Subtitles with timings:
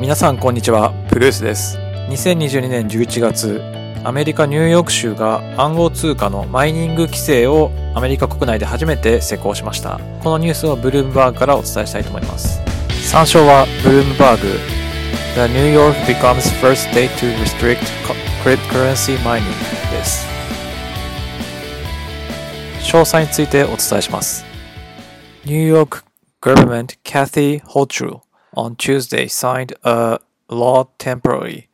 [0.00, 1.76] 皆さんこんにちは、ブルースです。
[2.10, 3.60] 2022年11月、
[4.04, 9.98] アメリカ・ニューヨーク州が暗号通貨のマイニング規制をアメリカ国内で初めて施行しました。
[10.22, 12.60] このニュースをブルームバーグからお伝えしたいと思います。
[13.10, 14.46] 参照はブルームバーグ
[15.34, 17.80] The New York becomes first state to restrict
[18.44, 19.42] cryptocurrency mining
[19.90, 20.28] です。
[22.82, 24.44] 詳細についてお伝えします。
[25.44, 26.04] New York
[26.40, 28.27] government Kathy Hochul
[28.58, 30.18] on Tuesday signed a
[30.48, 31.68] law temporarily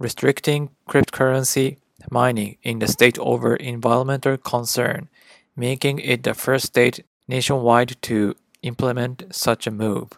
[0.00, 1.76] restricting cryptocurrency
[2.10, 5.08] mining in the state over environmental concern,
[5.54, 10.10] making it the first state nationwide to implement such a move.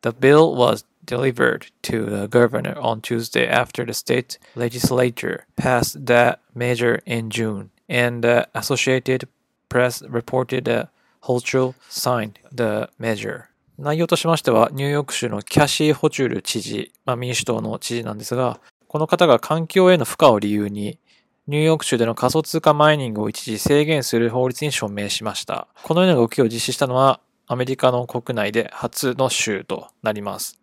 [0.00, 6.40] The bill was delivered to the governor on Tuesday after the state legislature passed that
[6.54, 9.28] measure in June, and the Associated
[9.68, 10.88] Press reported that
[11.24, 13.50] Hochul signed the measure.
[13.78, 20.98] 内容としましては、ニューヨーク州のキャシー・ホチュール知事、まあ、民主党の知事なんですが、この方が環境への負荷を理由に、
[21.46, 25.68] ニューヨーク州での仮想通貨マイニングを一時制限する法律に署名しました。
[25.84, 30.58] このような動きを実施したのは、アメリカの国内で初の州となります。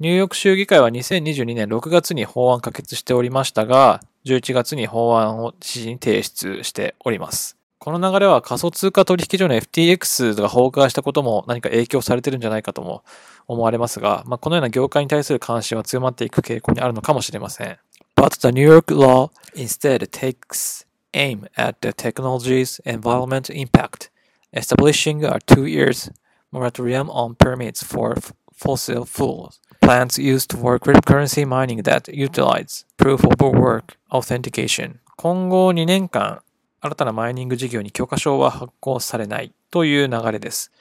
[0.00, 7.56] ニューヨーク州議会は2022年6月に法案可決しておりましたが、11月に法案を知事に提出しております。
[7.78, 13.04] この流れは仮想通貨取引所の FTX が崩壊したことも何か影響されてるんじゃないかとも
[13.46, 17.78] 思われますが、まあ、このような業界に対する関心は強まっていく傾向にあるのかもしれません。
[18.16, 24.10] But the New York law instead takes aim at the technology's environment impact,
[24.52, 26.10] establishing a two years
[26.50, 28.16] moratorium on permits for
[28.54, 29.60] fossil fuels.
[29.82, 34.98] Plants used for cryptocurrency mining that utilize proof of work authentication.
[35.16, 36.40] 今後2年間
[36.86, 40.72] 新たなマイニング事業に許可証は発行されないという流れです。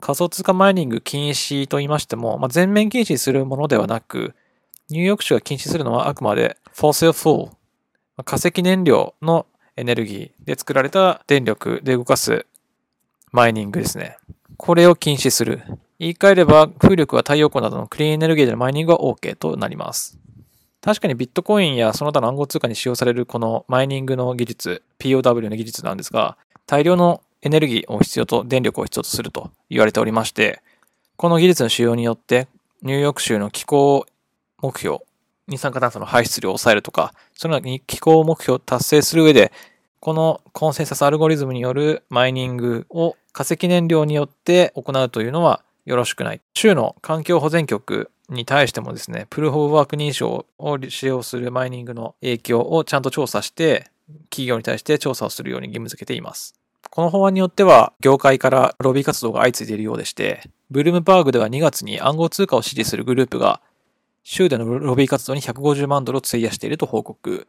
[0.00, 4.34] 仮想通貨マイニング禁止と言いましても、まあ、全面禁止するものではなく、
[4.88, 7.50] ニューヨーク州が禁止するのはあくまで fossil fuel、
[8.24, 12.46] 化石燃料のエネルギーで作られた電力で動かす
[13.32, 14.18] マイニングですね。
[14.56, 15.62] これを禁止する。
[15.98, 20.19] 言い換えれば、風力は太陽光などのクリーンエネルギーでのマイニングは OK となります。
[20.82, 30.62] 確かにビットコインやその他の暗号通貨に使用されるこのマイニングの技術、POW の技術なんですが、大量のエネルギーを必要と、電力を必要とすると言われておりまして、
[31.16, 32.48] この技術の使用によって、
[32.82, 34.06] ニューヨーク州の気候
[34.62, 34.98] 目標、
[35.48, 39.52] 二酸化炭素の排出量を抑えるとか、そのように気候目標を達成する上で、
[40.00, 46.40] このコンセンサスアルゴリズムによるマイニングを化石燃料によって行うというのはよろしくない。
[46.54, 53.90] 州の環境保全局に対してもですね、プルフ・オブ・ワーク認証を使用するマイニングの影響をちゃんと調査して、
[54.30, 56.54] 企業に対して調査をするように義務付けています。
[56.88, 63.60] この法案によっては、業界からロビー活動が相次いでいるようでして、ブルームバーグでは2月に暗号通貨を支持するグループが、
[64.22, 67.46] 州でのロビー活動に150万ドルを費やしていると報告。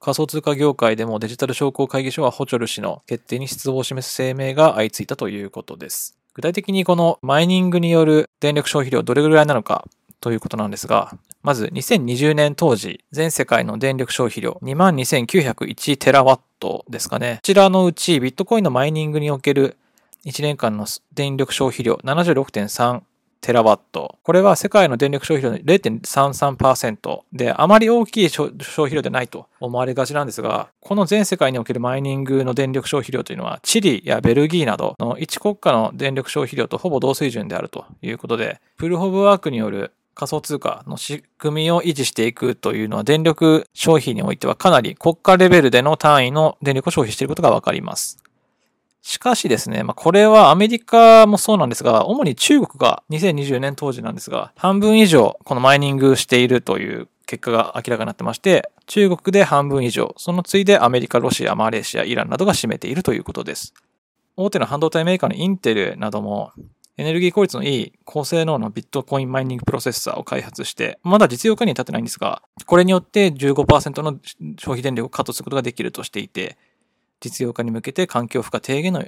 [0.00, 6.16] 仮想通貨業界でもデジタル商工会議所はホチョル氏の決定に失望を示す声明が相次いだということです。
[6.34, 9.88] 具体的にこのマイニングによる電力消費量どれぐらいなのか
[10.20, 17.36] ということなんですが、まず2020年当時、全世界の電力消費量22,901テラワットですかね。
[17.36, 19.76] こちらのうちビットコインのマイニングにおける
[20.26, 23.02] 1年間の電力消費量76.3
[23.40, 24.18] テラワット。
[24.24, 48.18] これは世界の電力消費量の0.33%で、あまり大きい消費量でないと思われがちなんですが、この全世界におけるマイニングの電力消費量というのは、チリやベルギーなどの一国家の電力消費量とほぼ同水準であるということで、プルホブワークによる仮想通貨の仕組みを維持していくというのは電力消費においてはかなり国家レベルでの単位の電力を消費していることがわかります。
[49.00, 63.72] しかしですね、まあ、これはアメリカもそうなんですが、主に中国が2020年当時なんですが、半分以上このマイニングしているという結果が明らかになってまして、中国で半分以上、その次いでアメリカ、ロシア、マレーシア、イランなどが占めているということです。
[64.36, 66.52] 大手の半導体メーカーのインテルなども、
[66.98, 74.18] エネルギー効率のいい高性能のビットコインマイニングプロセッサーを開発して、まだ実用化には至ってないんですが、これによって15%の
[74.58, 76.58] 消費電力をカットすることができるとしていて、
[77.20, 79.04] 実用化に向けて環境負荷低減の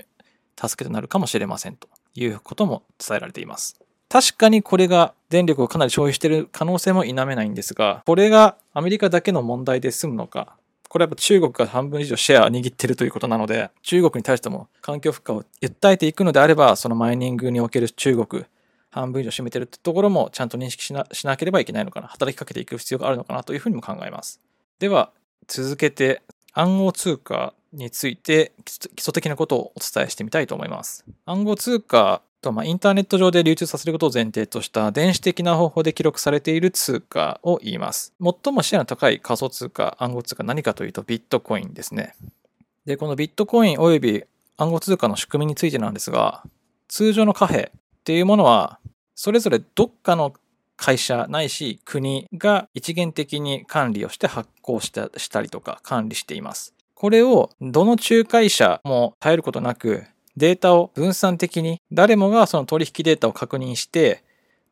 [0.57, 3.81] 助けとなるかもしれませんということも伝えられています。
[4.09, 10.57] 確かにこれが電力をかなり消費している可能性も否めないんですが、これがアメリカだけの問題で済むのか、
[10.91, 18.45] これはやっぱ中国が半分以上シェアを握ってるということなので、中国に対しても環境負荷を訴えていくのであれば、そのマイニングにおける中国、
[18.91, 24.41] 半分以上占めてるってところもちゃんと認識しなしなければいけないのかな、働きかけていく必要があるのかなというふうにも考えます。
[24.81, 25.13] では、
[25.47, 26.23] 続けて
[26.55, 31.05] 暗号通貨について基礎的なことをお伝えしてみたいと思います。
[31.25, 38.13] 暗号通貨と、まあ、インターネット上で流通させることを前提とした電子的な方法で記録されている通貨を言います。
[38.21, 42.15] 最もシェアの高い仮想通貨、暗号通貨何かというとビットコインですね。
[42.87, 44.25] で、このビットコイン及び
[44.57, 46.43] 暗号通貨の仕組みについてなんですが、
[46.89, 48.79] 通常の貨幣っていうものは、
[49.15, 50.33] それぞれどっかの
[50.81, 56.75] 会社ないし国が一元的に管理をして発行したしたりとか管理しています。
[56.95, 60.05] これをどの仲介者も耐えることなく
[60.37, 64.23] データを分散的に誰もがその取引データを確認して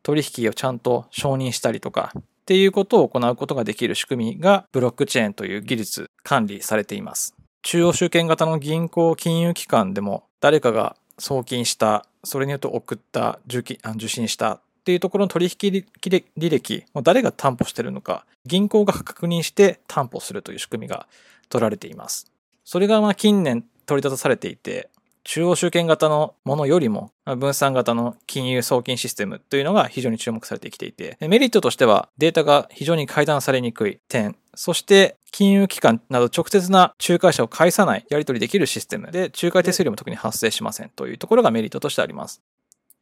[0.03, 7.35] 取引をちゃんと承認したりとかっていうことを行うことができる仕組みがブロックチェーンという技術管理されています。
[7.63, 13.77] 中央集権型の銀行金融機関でも誰かが送金した、それによって送った、受
[14.09, 21.07] 信したっていうところの取引履歴を誰が担保してるのか、銀行が確認して担保するという仕組みが
[21.51, 22.33] 取られています。
[22.65, 24.89] それがまあ近年取り立たされていて、
[25.31, 42.41] 中央集権型のものよりも分散型の金融送金システムというのが非常に注目されてきていて、メリットとしてはデータが非常に改ざんされにくい点、そして金融機関など直接な仲介者を介さないやり取りできるシステムで仲介手数料も特に発生しませんというところがメリットとしてあります。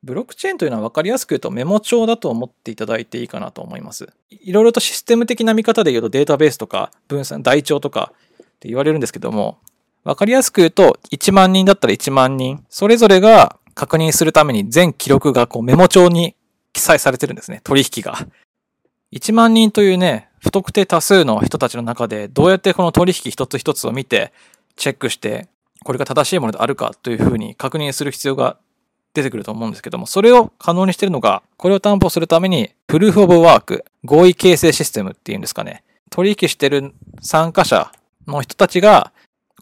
[0.02, 4.08] ブロックチェーンというのは分かりやすく言うとメモ帳だと思っていただいていいかなと思います。
[4.30, 8.12] いろいろとシステム的な見方で言うとデータベースとか分散、台帳とか
[8.42, 9.58] って言われるんですけども、
[10.06, 16.36] わかりやすく言うと、1万人だったら1万人、それぞれが確認するために全記録がこうメモ帳に
[16.72, 17.60] 記載されてるんですね。
[17.64, 18.28] 取引が。
[19.12, 24.32] 1万人というね、不特定多数の人たちの中で、どうやってこの取引一つ一つを見て、
[24.76, 25.48] チェックして、
[25.82, 28.58] これが正しいものであるかというふうに確認する必要が
[29.12, 35.82] 出てくると思うんですけども、それを可能にしてるのが、これを担保するために、プルーフオブワーク、合意形成システムっていうんですかね。
[36.10, 37.90] 取引してる参加者
[38.28, 39.12] の人たちが、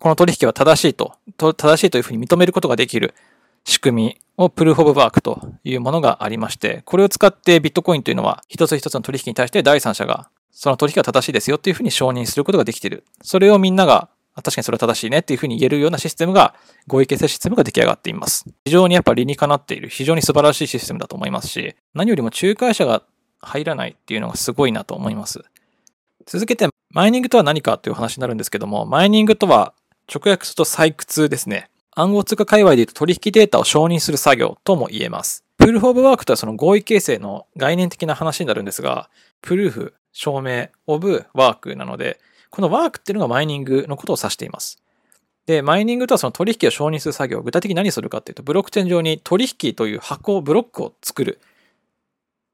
[0.05, 3.15] この取引は正しいと、正しいというふうに認めることができる
[3.65, 13.05] 仕組みをプルーフオブワークというものがありまして、これを使ってビットコインというのは一つ一つの取引に対して第三者がその取引が正しいですよっていうふうに承認することができている。
[13.23, 16.55] それをみんなが確かにそれは正しいねっていうふうに言えるようなシステムが、
[16.87, 18.45] 合意形成システムが出来上がっています。
[18.67, 23.05] 非常にやっぱ理にかなっている、非常に素晴らしいシステムだと思いますし、何よりも仲介者が
[23.41, 25.43] 入らないっていうのがすごいなと思います。
[26.27, 29.73] 続けて、マイニングとは何かという話になるんですけども、マイニングとは
[30.13, 31.71] 直訳すると採掘ですね。
[31.97, 35.45] 暗号通貨界隈で言うと取引データを承認する作業とも言えます。
[35.59, 39.09] プルーフオブワークとはその合意形成の概念的な話になるんですが、
[39.41, 42.21] プルーフ、証明、オブ、ワークなので、
[42.51, 44.83] このワークっていうのがマイニングのことを指しています。
[45.47, 51.41] で、マイニングとはその取引を承認する作業、具体的に何するかっていうと、ブロックチェーン上に取引という箱、ブロックを作る。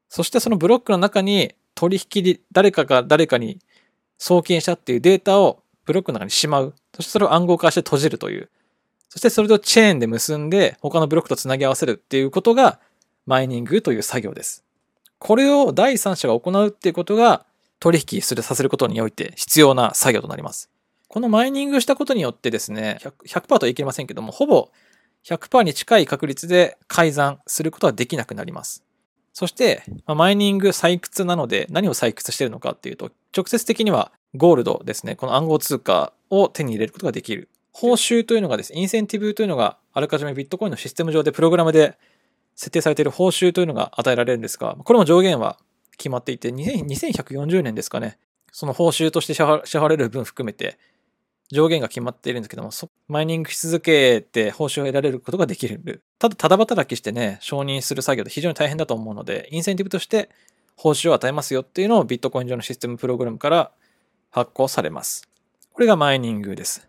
[0.09, 3.59] そしてそのブロックの中に取引で誰かが誰かに
[4.17, 6.73] 送金したっていうデータをブロックの中にしまう。
[6.95, 8.49] そしてそれを暗号化して閉じるという。
[9.09, 12.79] そしてそれとチェーンで結んで他のブロックとつなぎ合わせるっていうことが
[13.25, 14.63] マイニングという作業です。
[15.19, 17.45] これを第三者が行うっていうことが
[17.79, 20.69] 取引する、させることにおいて必要な作業となります。
[21.07, 24.69] このマイニングしたことによってですね、100%, 100とは言い切れませんけども、ほぼ
[25.25, 28.83] 100%に近い確率で改ざんすることはできなくなります。
[29.33, 37.49] そして、マイニング採掘なので何を採掘してるのかっていうと、直接的にはゴールドですね、この暗号通貨を手に入れることができる。
[37.73, 41.97] 報酬というのがですね、インセンティブというのがあらかじめビットコインのシステム上でプログラムで
[42.55, 45.57] 設定されている報酬というのが与えられるんですが、これも上限は
[45.97, 48.17] 決まっていて、2140年ですかね、
[48.51, 50.77] その報酬として支払われる分含めて
[51.51, 52.71] 上限が決まっているんですけども、
[53.07, 56.03] マイニングし続けて報酬を得られることができる。
[56.19, 60.29] ただ、ただ働きしてね、承認する作業で非常に大変だと思うので、インセンティブとして
[60.75, 63.71] 報酬を与えますよっていうのをビットコイン上のシステムプログラムから
[64.31, 65.29] 発行されます。
[65.73, 66.87] これがマイニングです。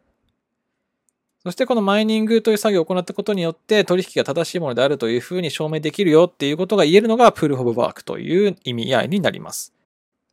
[1.42, 9.74] そしてこのマイニングという作業を行ったことによって取引が正しいものであるというふうに証明できるよっていうことが言えるのがプールオブワークという意味合いになります。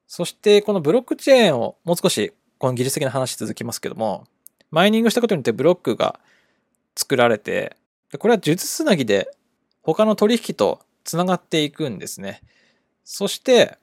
[0.08, 4.28] そしてこのブロックチェーンをもう少しこの技術的な話続きますけども、
[4.70, 6.20] マイニングしたことによってブロックが
[6.96, 7.75] 作られて、
[8.20, 9.32] これは術つなぎで
[9.82, 12.42] 他の取引とつながっていくんですね。
[13.04, 13.80] そして、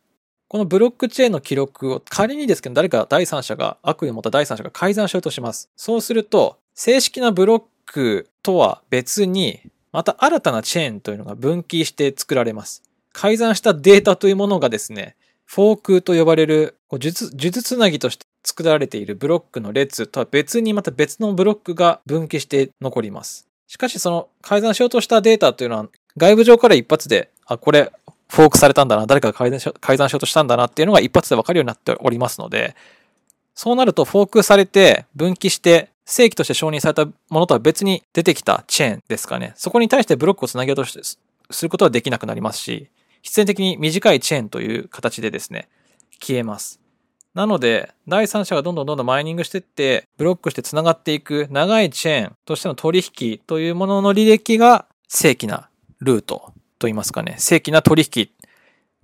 [0.49, 5.71] このブロックチェーンの記録を仮にですけど誰か第三者が悪意を持った第三者が改ざんしようとします。
[5.77, 9.61] そうすると正式なブロックとは別に
[9.93, 12.83] また新たなチェーンというのが分岐して作られます。
[13.13, 23.49] 改ざんしたデータというものがですね、フォークと呼ばれる術術つなぎとして作られているブロックの列とは別にまた別のブロックが分岐して残ります。
[23.67, 27.91] しかしその改ざんしようとしたデータというのは外部上から一発で、あ、これ
[28.29, 32.75] フォークされたんだな、誰かが改ざんし改ざんしようとしたんだなっていうのが一発でわかるようになっておりますので、
[33.55, 39.55] そうなるとフォークされて分岐して正規として承認されたものとは別に出てきたチェーンですかね。
[39.57, 41.01] そこに対してブロックをつなげようとして、
[41.51, 42.89] することはできなくなりますし、
[43.23, 45.69] 必然的に短いチェーンという形でですね、
[46.21, 46.81] 消えます。
[47.35, 55.69] なので、第三者がどんどんどんどんマイニングしていって、ブロックして繋がっていく長いチェーンとしての取引というものの履歴が正規な
[56.01, 58.31] ルートといいますかね、正規な取引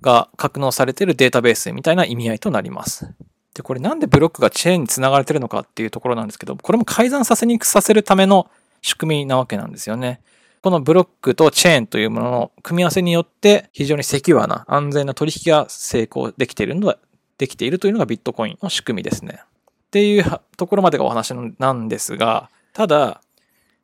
[0.01, 3.15] が格納されているデータベースみたいな意味合いとなります。
[3.55, 8.51] で、これなんでブロックがチェーンに繋がれてるのかっていうところなんですけど、これも改ざんさせにくくさせるための
[8.81, 10.21] 仕組みなわけなんですよね。
[10.63, 16.99] このブロックとチェーンというものの組み合わせによって非常にセキュアな安全な取引が成功できているのは
[17.37, 19.41] できているというのがビットコインの仕組みですね。
[19.43, 20.25] っていう
[20.57, 23.21] ところまでがお話なんですが、ただ、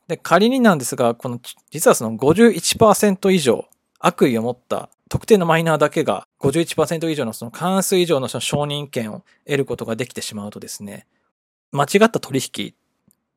[0.07, 1.40] で仮になんですが、この
[1.71, 3.66] 実はその51%以上
[3.99, 11.07] 悪意を持った特定のマイナーだけが51%以上のその関数以上のその承認権を得ることができてしまうとですね、
[11.73, 12.75] 間違った取引、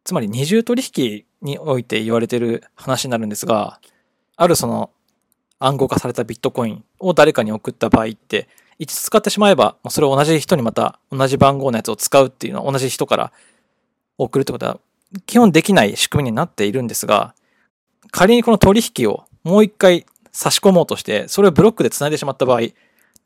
[0.04, 3.80] つまり二重取引において言われている話になるんですが、
[4.36, 4.92] あるその
[5.60, 8.48] 暗号化されたビットコインを誰かに送った場合って、
[8.80, 13.32] 一つ使ってしまえば、それを同じ人にまた同じ番号のやつを使うっていうのは同じ人から
[14.18, 14.80] 送るってことは
[15.26, 17.36] 基本できない仕組みになっているんですが、
[18.12, 22.62] 仮にこの取引をもう一回差し込もうとして、それをブロックで繋いでしまった場合、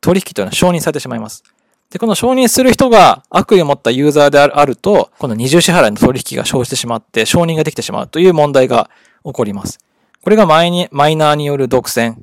[0.00, 1.42] 取引というのは承認されてしまいます。
[1.90, 8.90] で、この承認する人が悪意を持ったユーザーであると、この二重支払いの取引が生じてしまって、承認ができてしまうという問題が
[9.24, 9.78] 起こります。
[10.22, 12.16] これがマイにマイナーによる独占。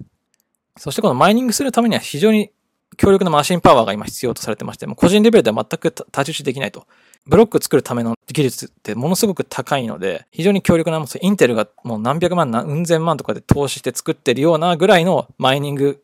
[0.77, 2.51] そしてこのマイニングするためには非常に
[2.97, 6.85] 強力なマシンパワーが今必要とされてまして、も個人レベルでは全く太刀打ちできないと。
[7.25, 16.01] ブロック作るための技術ってものすごく高いので、非常に強力なものインテルがもう何百万、何千万とかで投資して作ってるようなぐらいのマイニング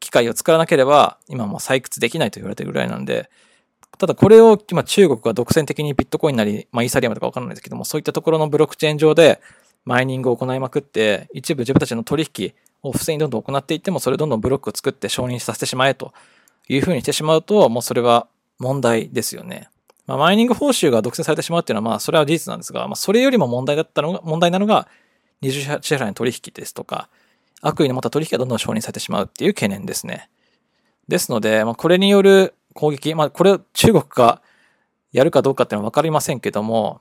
[0.00, 3.30] 機械を使わなければ、今もう採掘できないと言われてるぐらいなんで、
[3.98, 9.40] ただこれを今中国が独占的にビットコインなり、まあイーサリアムとかわからないですけども、そういったところのブロックチェーン上で
[9.84, 12.52] マイニングを行いまくって、一部自分たちの取引
[12.82, 16.14] を不正にどんどん行っていっても、それどんどんブロックを作って承認させてしまえと
[16.68, 18.26] いうふうにしてしまうと、もうそれは
[18.58, 19.68] 問題ですよね。
[20.06, 24.88] まあ、マイニング報酬が独占されてしまうっていうのは、まあ、それは事実なんですが、まあ、それよりも問題だったのが、問題なのが、
[25.40, 27.08] 二重支払いの取引ですとか、
[27.60, 30.28] 悪意の持った取引がどんどん承認されてしまうっていう懸念ですね。
[31.08, 34.42] ですので、まあ、これによる攻撃、まあ、これを中国が
[35.12, 37.00] やるかどうかっていうのはわかりませんけども、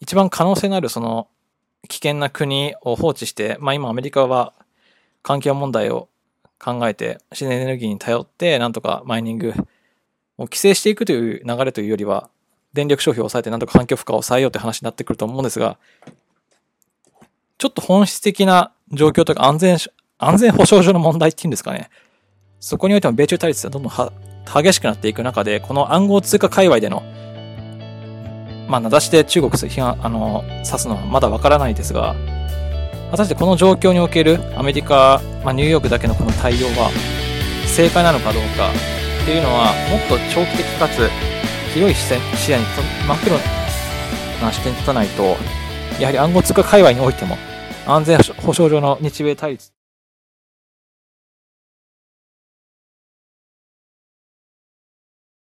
[0.00, 1.28] 一番可能性のあるその
[1.88, 4.54] 危険な国を放置して、まあ今アメリカは
[5.22, 6.08] 環境問題を
[6.58, 9.54] 考えて自然エネルギーに頼ってなんとかマイニング
[10.40, 12.30] を規制していくという流れというよりは、
[12.72, 15.76] 電力消費を抑えてなんとか環境負荷を抑えようという話になってくると思うんですが、
[17.58, 19.76] ちょっと本質的な状況というか安全、
[20.18, 21.90] 安全保障上の問題っていうんですかね。
[22.58, 27.02] そこにおいても米中対立がどんどん激しくなっていく中で、この暗号通貨界隈での、
[28.68, 32.14] まあ、名指しで中国批判、あの、指すのはまだわからないですが、
[33.10, 36.90] 果たしてこの状況におけるアメリカ、まあ、ニューヨークだけのこの対応は
[37.66, 41.08] 正解なのかどうか、っていうのはもっと長期的かつ
[41.74, 42.64] 広い視線視野に
[43.06, 43.36] 真っ黒
[44.40, 45.36] な視点に立たないと
[46.00, 47.36] やはり暗号通貨界隈においても
[47.86, 49.72] 安全保障上の日米対立